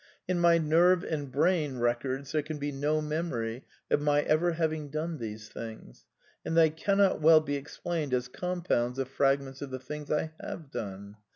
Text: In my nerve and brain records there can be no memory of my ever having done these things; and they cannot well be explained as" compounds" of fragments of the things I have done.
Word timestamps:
In 0.27 0.39
my 0.39 0.57
nerve 0.57 1.03
and 1.03 1.31
brain 1.31 1.77
records 1.77 2.31
there 2.31 2.41
can 2.41 2.57
be 2.57 2.71
no 2.71 3.03
memory 3.03 3.65
of 3.91 4.01
my 4.01 4.23
ever 4.23 4.53
having 4.53 4.89
done 4.89 5.19
these 5.19 5.47
things; 5.47 6.05
and 6.43 6.57
they 6.57 6.71
cannot 6.71 7.21
well 7.21 7.39
be 7.39 7.55
explained 7.55 8.11
as" 8.11 8.27
compounds" 8.27 8.97
of 8.97 9.09
fragments 9.09 9.61
of 9.61 9.69
the 9.69 9.77
things 9.77 10.09
I 10.09 10.31
have 10.41 10.71
done. 10.71 11.17